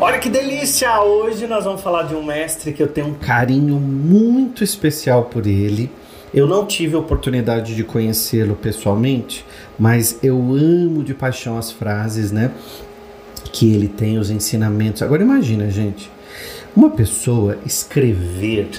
[0.00, 1.00] Olha que delícia!
[1.00, 5.44] Hoje nós vamos falar de um mestre que eu tenho um carinho muito especial por
[5.44, 5.90] ele.
[6.32, 9.44] Eu não tive a oportunidade de conhecê-lo pessoalmente,
[9.76, 12.52] mas eu amo de paixão as frases, né?
[13.52, 15.02] Que ele tem, os ensinamentos.
[15.02, 16.08] Agora imagina, gente,
[16.76, 18.70] uma pessoa escrever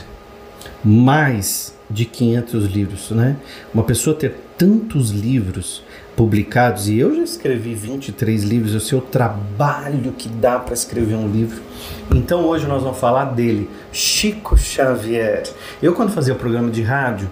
[0.84, 3.36] mais de 500 livros, né?
[3.73, 5.84] Uma pessoa ter tantos livros
[6.16, 11.15] publicados, e eu já escrevi 23 livros, eu sei o trabalho que dá para escrever
[11.15, 11.61] um livro.
[12.14, 15.43] Então hoje nós vamos falar dele, Chico Xavier.
[15.82, 17.32] Eu, quando fazia o programa de rádio,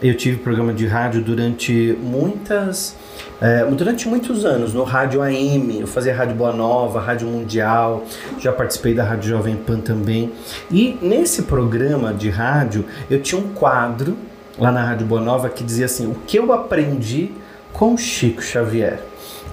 [0.00, 2.96] eu tive programa de rádio durante muitas.
[3.44, 8.04] É, durante muitos anos, no Rádio AM, eu fazia Rádio Boa Nova, Rádio Mundial,
[8.38, 10.30] já participei da Rádio Jovem Pan também.
[10.70, 14.16] E nesse programa de rádio, eu tinha um quadro
[14.56, 17.32] lá na Rádio Boa Nova que dizia assim: O que eu aprendi
[17.72, 19.00] com Chico Xavier.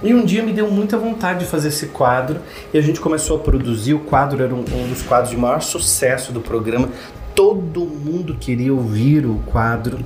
[0.04, 2.38] E um dia me deu muita vontade de fazer esse quadro
[2.72, 3.94] e a gente começou a produzir.
[3.94, 6.88] O quadro era um, um dos quadros de maior sucesso do programa.
[7.34, 9.98] Todo mundo queria ouvir o quadro.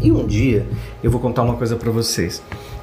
[0.00, 0.66] E um dia
[1.02, 2.42] eu vou contar uma coisa para vocês.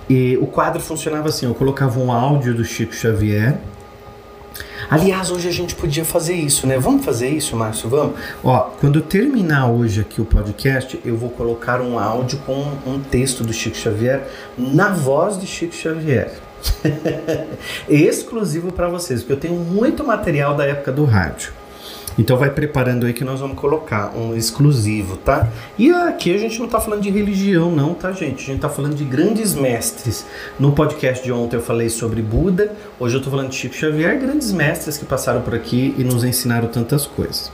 [0.10, 3.60] E o quadro funcionava assim: eu colocava um áudio do Chico Xavier
[4.90, 6.80] Aliás, hoje a gente podia fazer isso, né?
[6.80, 7.88] Vamos fazer isso, Márcio?
[7.88, 8.20] Vamos?
[8.44, 13.44] Ó, quando terminar hoje aqui o podcast, eu vou colocar um áudio com um texto
[13.44, 16.34] do Chico Xavier na voz de Chico Xavier.
[17.88, 21.59] Exclusivo para vocês, porque eu tenho muito material da época do rádio.
[22.20, 25.48] Então vai preparando aí que nós vamos colocar um exclusivo, tá?
[25.78, 28.44] E aqui a gente não tá falando de religião não, tá gente?
[28.44, 30.26] A gente tá falando de grandes mestres.
[30.60, 34.20] No podcast de ontem eu falei sobre Buda, hoje eu tô falando de Chico Xavier,
[34.20, 37.50] grandes mestres que passaram por aqui e nos ensinaram tantas coisas.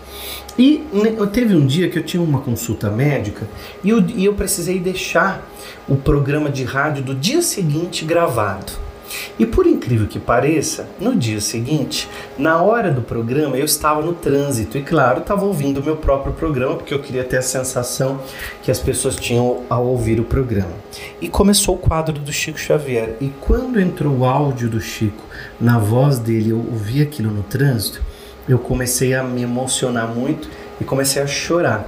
[0.58, 0.84] E
[1.32, 3.48] teve um dia que eu tinha uma consulta médica
[3.84, 5.48] e eu, e eu precisei deixar
[5.88, 8.85] o programa de rádio do dia seguinte gravado.
[9.38, 14.14] E por incrível que pareça, no dia seguinte, na hora do programa, eu estava no
[14.14, 18.22] trânsito e, claro, estava ouvindo o meu próprio programa, porque eu queria ter a sensação
[18.62, 20.72] que as pessoas tinham ao ouvir o programa.
[21.22, 23.16] E começou o quadro do Chico Xavier.
[23.20, 25.24] E quando entrou o áudio do Chico
[25.60, 28.02] na voz dele, eu ouvi aquilo no trânsito,
[28.48, 31.88] eu comecei a me emocionar muito e comecei a chorar.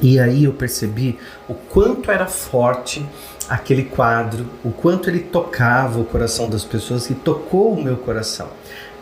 [0.00, 1.18] E aí eu percebi
[1.48, 3.04] o quanto era forte
[3.48, 8.48] aquele quadro, o quanto ele tocava o coração das pessoas e tocou o meu coração.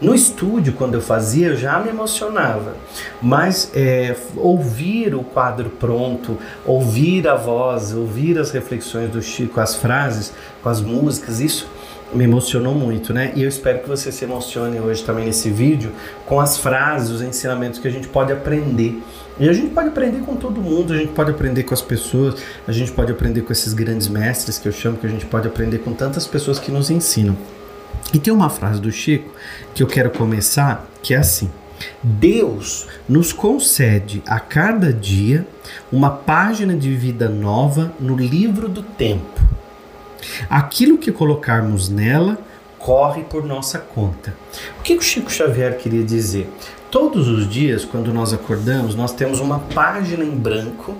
[0.00, 2.76] No estúdio, quando eu fazia, eu já me emocionava,
[3.20, 9.74] mas é, ouvir o quadro pronto, ouvir a voz, ouvir as reflexões do Chico, as
[9.74, 11.66] frases, com as músicas, isso
[12.15, 13.33] me emocionou muito, né?
[13.34, 15.93] E eu espero que você se emocione hoje também nesse vídeo
[16.25, 19.03] com as frases, os ensinamentos que a gente pode aprender
[19.39, 22.41] e a gente pode aprender com todo mundo, a gente pode aprender com as pessoas,
[22.67, 25.47] a gente pode aprender com esses grandes mestres que eu chamo, que a gente pode
[25.47, 27.37] aprender com tantas pessoas que nos ensinam.
[28.15, 29.31] E tem uma frase do Chico
[29.75, 31.50] que eu quero começar, que é assim:
[32.03, 35.47] Deus nos concede a cada dia
[35.93, 39.56] uma página de vida nova no livro do tempo.
[40.49, 42.38] Aquilo que colocarmos nela
[42.78, 44.34] corre por nossa conta.
[44.78, 46.49] O que o Chico Xavier queria dizer?
[46.91, 50.94] Todos os dias, quando nós acordamos, nós temos uma página em branco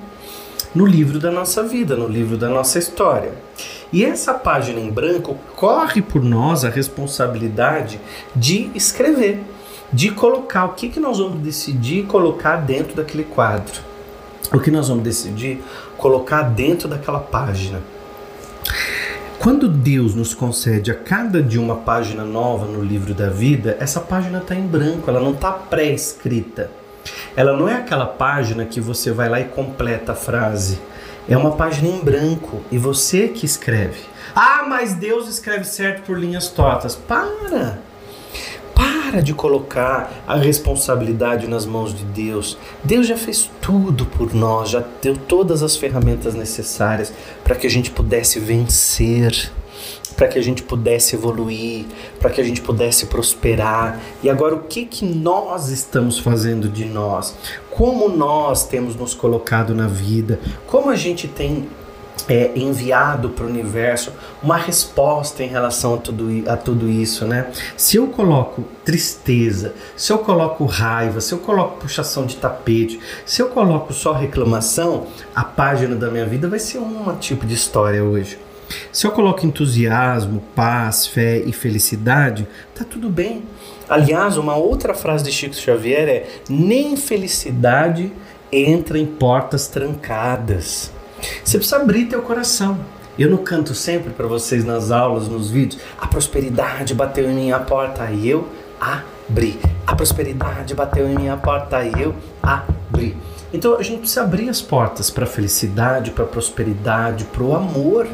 [0.75, 3.33] no livro da nossa vida, no livro da nossa história.
[3.93, 8.01] E essa página em branco corre por nós a responsabilidade
[8.35, 9.41] de escrever,
[9.93, 13.81] de colocar o que, que nós vamos decidir colocar dentro daquele quadro,
[14.53, 15.63] o que nós vamos decidir
[15.97, 17.81] colocar dentro daquela página.
[19.39, 24.01] Quando Deus nos concede a cada dia uma página nova no livro da vida, essa
[24.01, 26.71] página está em branco, ela não está pré-escrita.
[27.37, 30.81] Ela não é aquela página que você vai lá e completa a frase.
[31.29, 34.01] É uma página em branco e você que escreve.
[34.35, 36.97] Ah, mas Deus escreve certo por linhas tortas.
[36.97, 37.86] Para!
[39.17, 42.59] Para de colocar a responsabilidade nas mãos de Deus.
[42.85, 47.71] Deus já fez tudo por nós, já deu todas as ferramentas necessárias para que a
[47.71, 49.51] gente pudesse vencer,
[50.19, 51.87] para que a gente pudesse evoluir,
[52.21, 53.99] para que a gente pudesse prosperar.
[54.23, 57.35] E agora o que que nós estamos fazendo de nós?
[57.71, 60.39] Como nós temos nos colocado na vida?
[60.67, 61.67] Como a gente tem
[62.29, 64.13] é, enviado para o universo
[64.43, 67.47] uma resposta em relação a tudo, a tudo isso, né?
[67.77, 73.43] Se eu coloco tristeza, se eu coloco raiva, se eu coloco puxação de tapete, se
[73.43, 78.03] eu coloco só reclamação, a página da minha vida vai ser um tipo de história
[78.03, 78.39] hoje.
[78.91, 83.45] Se eu coloco entusiasmo, paz, fé e felicidade, tá tudo bem.
[83.89, 88.13] Aliás, uma outra frase de Chico Xavier é: nem felicidade
[88.51, 90.91] entra em portas trancadas.
[91.45, 92.79] Você precisa abrir teu coração.
[93.19, 95.81] Eu não canto sempre para vocês nas aulas, nos vídeos.
[95.99, 98.47] A prosperidade bateu em minha porta e eu
[98.81, 99.59] abri.
[99.87, 103.17] A prosperidade bateu em minha porta e eu abri.
[103.53, 107.55] Então a gente precisa abrir as portas para a felicidade, para a prosperidade, para o
[107.55, 108.09] amor.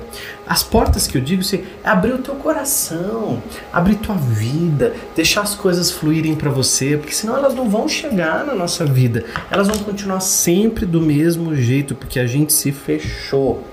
[0.47, 3.43] As portas que eu digo assim, é abrir o teu coração,
[3.73, 8.45] abrir tua vida, deixar as coisas fluírem para você, porque senão elas não vão chegar
[8.45, 9.25] na nossa vida.
[9.51, 13.65] Elas vão continuar sempre do mesmo jeito, porque a gente se fechou.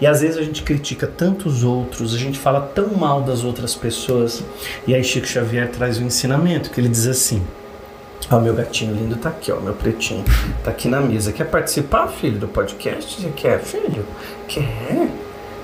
[0.00, 3.74] E às vezes a gente critica tantos outros, a gente fala tão mal das outras
[3.74, 4.42] pessoas.
[4.86, 7.42] E aí Chico Xavier traz um ensinamento que ele diz assim:
[8.30, 10.24] Ó, meu gatinho lindo tá aqui, ó, meu pretinho.
[10.64, 11.32] Tá aqui na mesa.
[11.32, 13.20] Quer participar, filho, do podcast?
[13.20, 14.04] Você quer, filho?
[14.48, 15.08] Quer?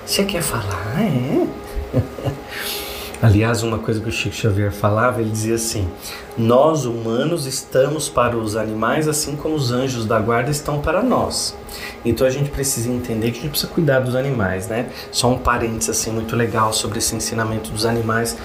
[0.06, 1.00] Você quer falar?
[1.00, 1.46] É?
[3.22, 5.88] Aliás, uma coisa que o Chico Xavier falava, ele dizia assim:
[6.36, 11.56] Nós humanos estamos para os animais assim como os anjos da guarda estão para nós.
[12.04, 14.90] Então a gente precisa entender que a gente precisa cuidar dos animais, né?
[15.12, 18.36] Só um parênteses assim muito legal sobre esse ensinamento dos animais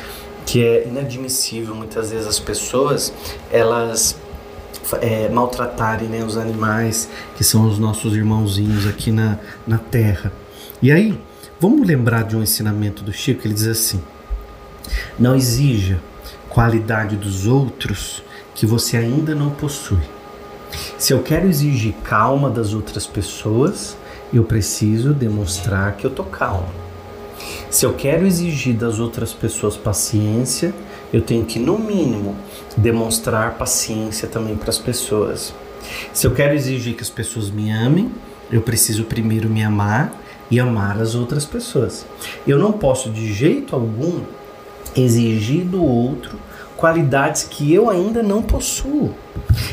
[0.48, 3.14] que é inadmissível muitas vezes as pessoas
[3.52, 4.18] elas
[5.02, 10.32] é, maltratarem né, os animais que são os nossos irmãozinhos aqui na, na terra.
[10.82, 11.20] E aí,
[11.60, 14.02] vamos lembrar de um ensinamento do Chico, ele diz assim:
[15.20, 16.00] não exija
[16.48, 18.24] qualidade dos outros
[18.56, 20.00] que você ainda não possui.
[20.98, 23.98] Se eu quero exigir calma das outras pessoas,
[24.34, 26.87] eu preciso demonstrar que eu tô calmo.
[27.78, 30.74] Se eu quero exigir das outras pessoas paciência,
[31.14, 32.36] eu tenho que, no mínimo,
[32.76, 35.54] demonstrar paciência também para as pessoas.
[36.12, 38.12] Se eu quero exigir que as pessoas me amem,
[38.52, 40.12] eu preciso primeiro me amar
[40.50, 42.04] e amar as outras pessoas.
[42.48, 44.22] Eu não posso, de jeito algum,
[44.96, 46.36] exigir do outro
[46.78, 49.14] qualidades que eu ainda não possuo.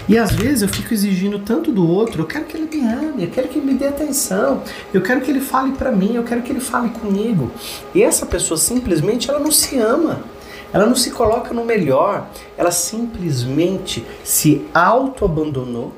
[0.08, 3.24] E às vezes eu fico exigindo tanto do outro, eu quero que ele me ame,
[3.24, 4.62] eu quero que ele me dê atenção,
[4.92, 7.52] eu quero que ele fale para mim, eu quero que ele fale comigo.
[7.94, 10.20] E essa pessoa simplesmente ela não se ama.
[10.72, 12.26] Ela não se coloca no melhor,
[12.58, 15.92] ela simplesmente se auto-abandonou.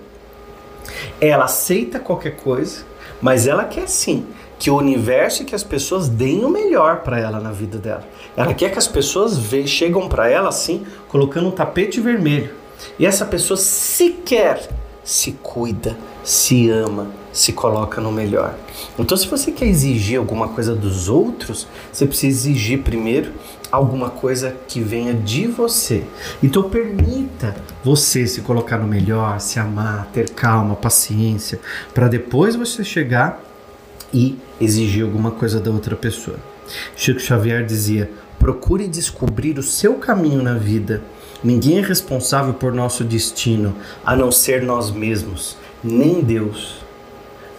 [1.18, 2.84] Ela aceita qualquer coisa,
[3.22, 4.26] mas ela quer sim
[4.58, 8.04] que o universo e que as pessoas deem o melhor para ela na vida dela.
[8.36, 12.54] Ela quer que as pessoas ve chegam para ela assim, colocando um tapete vermelho.
[12.98, 14.68] E essa pessoa sequer
[15.04, 18.54] se cuida, se ama, se coloca no melhor.
[18.98, 23.32] Então, se você quer exigir alguma coisa dos outros, você precisa exigir primeiro
[23.70, 26.02] alguma coisa que venha de você.
[26.42, 27.54] Então, permita
[27.84, 31.60] você se colocar no melhor, se amar, ter calma, paciência,
[31.94, 33.45] para depois você chegar
[34.12, 36.38] e exigir alguma coisa da outra pessoa.
[36.96, 41.02] Chico Xavier dizia: procure descobrir o seu caminho na vida.
[41.42, 43.74] Ninguém é responsável por nosso destino
[44.04, 46.78] a não ser nós mesmos, nem Deus.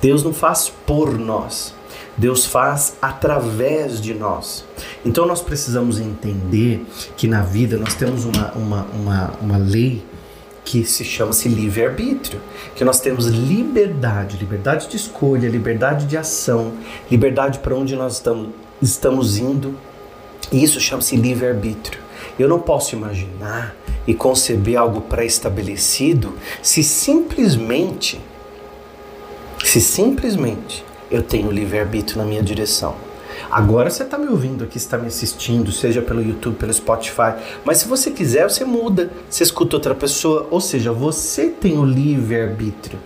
[0.02, 1.74] Deus não faz por nós,
[2.16, 4.64] Deus faz através de nós.
[5.04, 6.86] Então nós precisamos entender
[7.16, 10.04] que na vida nós temos uma, uma, uma, uma lei
[10.68, 12.42] que se chama-se livre-arbítrio,
[12.76, 16.74] que nós temos liberdade, liberdade de escolha, liberdade de ação,
[17.10, 18.22] liberdade para onde nós
[18.82, 19.78] estamos, indo,
[20.52, 22.02] e isso chama-se livre-arbítrio.
[22.38, 28.20] Eu não posso imaginar e conceber algo pré-estabelecido se simplesmente,
[29.64, 33.07] se simplesmente eu tenho livre-arbítrio na minha direção.
[33.50, 37.34] Agora você está me ouvindo aqui, está me assistindo, seja pelo YouTube, pelo Spotify.
[37.64, 40.48] Mas se você quiser, você muda, você escuta outra pessoa.
[40.52, 43.00] Ou seja, você tem o livre-arbítrio.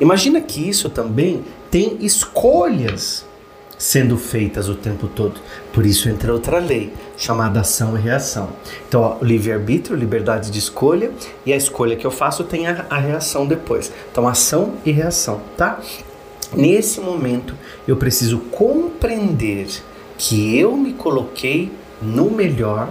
[0.00, 3.24] Imagina que isso também tem escolhas
[3.80, 5.40] sendo feitas o tempo todo.
[5.72, 8.50] Por isso entra outra lei, chamada ação e reação.
[8.86, 11.10] Então, livre-arbítrio, liberdade de escolha,
[11.46, 13.90] e a escolha que eu faço tem a, a reação depois.
[14.12, 15.80] Então, ação e reação, tá?
[16.54, 17.54] Nesse momento,
[17.86, 19.68] eu preciso compreender
[20.18, 21.70] que eu me coloquei
[22.02, 22.88] no melhor,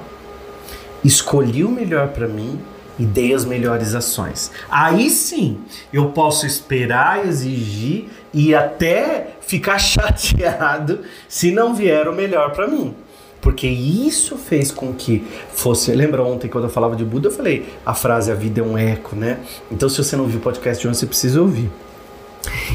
[1.04, 2.60] escolhi o melhor para mim
[2.98, 4.52] e dei as melhores ações.
[4.70, 5.60] Aí sim,
[5.92, 12.94] eu posso esperar, exigir e até ficar chateado se não vier o melhor para mim.
[13.42, 15.92] Porque isso fez com que fosse.
[15.94, 17.30] Lembra ontem quando eu falava de Buda?
[17.30, 19.40] Eu falei a frase: a vida é um eco, né?
[19.72, 21.72] Então, se você não viu o podcast de ontem, você precisa ouvir.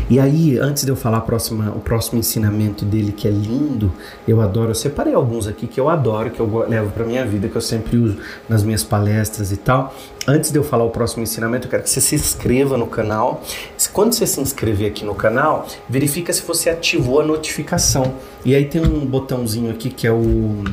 [0.08, 3.92] E aí, antes de eu falar próxima, o próximo ensinamento dele, que é lindo,
[4.26, 7.48] eu adoro, eu separei alguns aqui que eu adoro, que eu levo para minha vida,
[7.48, 9.94] que eu sempre uso nas minhas palestras e tal.
[10.26, 13.42] Antes de eu falar o próximo ensinamento, eu quero que você se inscreva no canal.
[13.92, 18.14] Quando você se inscrever aqui no canal, verifica se você ativou a notificação.
[18.44, 20.64] E aí tem um botãozinho aqui que é o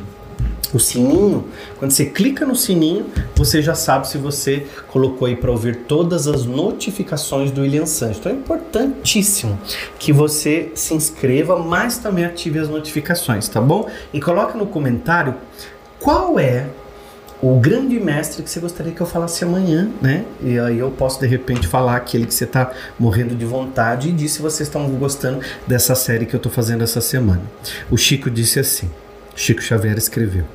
[0.74, 1.46] o sininho,
[1.78, 3.06] quando você clica no sininho,
[3.36, 8.20] você já sabe se você colocou aí para ouvir todas as notificações do William Santos.
[8.20, 9.60] Então é importantíssimo
[10.00, 13.90] que você se inscreva, mas também ative as notificações, tá bom?
[14.14, 15.36] E coloca no comentário
[16.00, 16.68] qual é
[17.42, 20.24] o grande mestre que você gostaria que eu falasse amanhã, né?
[20.44, 24.12] E aí eu posso de repente falar aquele que você está morrendo de vontade e
[24.12, 27.42] disse se vocês estão gostando dessa série que eu estou fazendo essa semana.
[27.90, 28.90] O Chico disse assim:
[29.36, 30.46] Chico Xavier escreveu: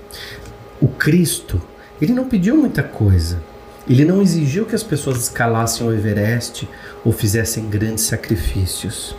[0.80, 1.60] O Cristo,
[2.00, 3.40] ele não pediu muita coisa.
[3.88, 6.68] Ele não exigiu que as pessoas escalassem o Everest
[7.04, 9.14] ou fizessem grandes sacrifícios.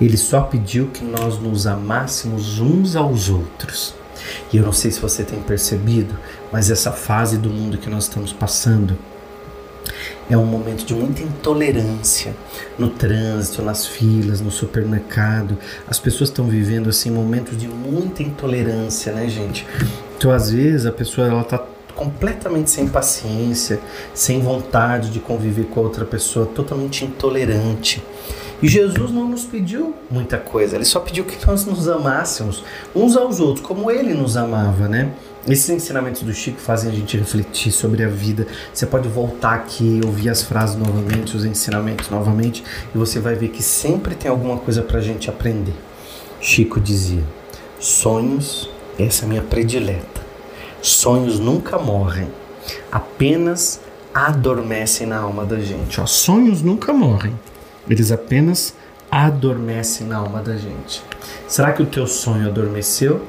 [0.00, 3.94] Ele só pediu que nós nos amássemos uns aos outros.
[4.52, 6.18] E eu não sei se você tem percebido,
[6.52, 8.98] mas essa fase do mundo que nós estamos passando
[10.28, 12.34] é um momento de muita intolerância
[12.78, 15.58] no trânsito, nas filas, no supermercado.
[15.88, 19.66] As pessoas estão vivendo assim momentos de muita intolerância, né, gente?
[20.16, 21.64] Então, às vezes a pessoa ela tá
[21.94, 23.80] completamente sem paciência,
[24.14, 28.02] sem vontade de conviver com a outra pessoa, totalmente intolerante.
[28.62, 32.62] E Jesus não nos pediu muita coisa, ele só pediu que nós nos amássemos
[32.94, 35.12] uns aos outros, como ele nos amava, né?
[35.48, 38.46] Esses ensinamentos do Chico fazem a gente refletir sobre a vida.
[38.72, 42.62] Você pode voltar aqui, ouvir as frases novamente, os ensinamentos novamente,
[42.94, 45.74] e você vai ver que sempre tem alguma coisa para a gente aprender.
[46.40, 47.24] Chico dizia:
[47.78, 48.68] sonhos,
[48.98, 50.20] essa é a minha predileta.
[50.82, 52.28] Sonhos nunca morrem,
[52.92, 53.80] apenas
[54.12, 56.00] adormecem na alma da gente.
[56.00, 57.34] Ó, sonhos nunca morrem
[57.90, 58.74] eles apenas
[59.10, 61.02] adormecem na alma da gente.
[61.48, 63.20] Será que o teu sonho adormeceu?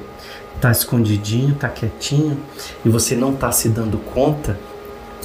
[0.62, 2.38] Está escondidinho, está quietinho
[2.84, 4.56] e você não está se dando conta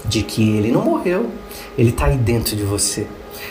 [0.03, 1.29] de que ele não morreu,
[1.77, 3.05] ele está aí dentro de você.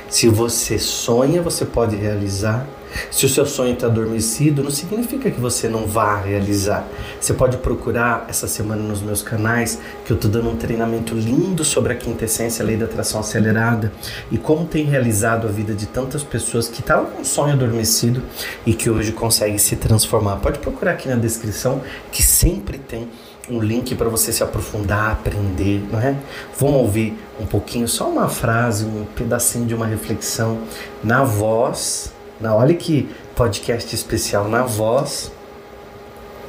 [0.08, 2.66] Se você sonha, você pode realizar.
[3.10, 6.86] Se o seu sonho está adormecido, não significa que você não vá realizar.
[7.20, 11.64] Você pode procurar essa semana nos meus canais, que eu estou dando um treinamento lindo
[11.64, 13.92] sobre a quintessência, a lei da atração acelerada,
[14.30, 18.22] e como tem realizado a vida de tantas pessoas que estavam com um sonho adormecido
[18.64, 20.36] e que hoje conseguem se transformar.
[20.36, 23.08] Pode procurar aqui na descrição, que sempre tem
[23.48, 26.16] um link para você se aprofundar, aprender, não é?
[26.58, 30.58] Vamos ouvir um pouquinho, só uma frase, um pedacinho de uma reflexão
[31.02, 35.32] na voz na, olha que podcast especial na voz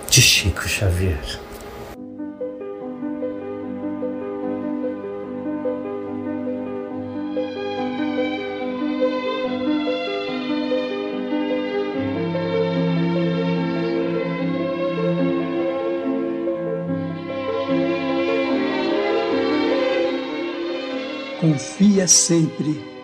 [0.09, 1.39] de Chico Xavier.
[21.39, 22.96] Confia sempre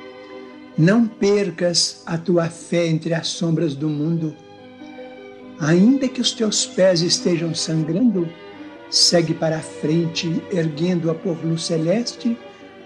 [0.77, 4.35] não percas a tua fé entre as sombras do mundo.
[5.59, 8.27] Ainda que os teus pés estejam sangrando,
[8.89, 12.37] segue para a frente, erguendo-a por luz celeste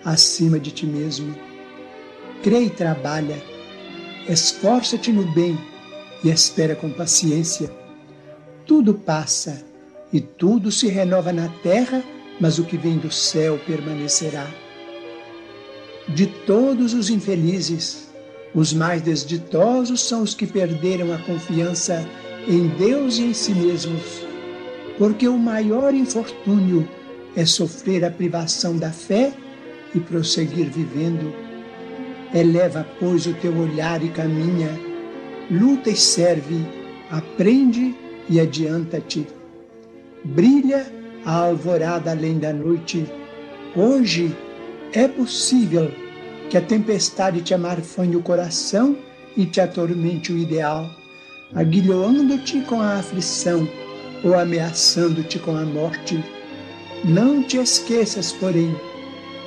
[0.04, 1.36] acima de ti mesmo.
[2.44, 3.42] Crê e trabalha,
[4.28, 5.58] esforça-te no bem
[6.24, 7.72] e espera com paciência.
[8.66, 9.66] Tudo passa
[10.12, 12.04] e tudo se renova na terra,
[12.40, 14.48] mas o que vem do céu permanecerá.
[16.10, 18.08] De todos os infelizes,
[18.56, 22.08] os mais desditosos são os que perderam a confiança
[22.48, 24.26] em Deus e em si mesmos,
[24.98, 26.88] porque o maior infortúnio
[27.36, 29.34] é sofrer a privação da fé
[29.94, 31.34] e prosseguir vivendo.
[32.34, 34.70] Eleva, pois, o teu olhar e caminha,
[35.52, 36.66] luta e serve,
[37.12, 37.94] aprende
[38.30, 39.28] e adianta-te.
[40.24, 40.86] Brilha
[41.26, 43.06] a alvorada além da noite.
[43.76, 44.34] Hoje,
[44.94, 45.92] é possível
[46.50, 48.98] que a tempestade te amarfanhe o coração
[49.36, 50.90] e te atormente o ideal,
[51.54, 53.68] aguilhoando-te com a aflição
[54.24, 56.24] ou ameaçando-te com a morte.
[57.04, 58.76] Não te esqueças, porém,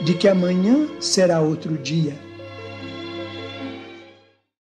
[0.05, 2.30] de que amanhã será outro dia